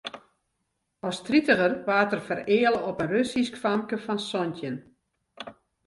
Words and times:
As 1.09 1.17
tritiger 1.27 1.71
waard 1.87 2.13
er 2.17 2.21
fereale 2.29 2.79
op 2.89 2.97
in 3.05 3.11
Russysk 3.13 3.55
famke 3.63 3.97
fan 4.05 4.19
santjin. 4.31 4.77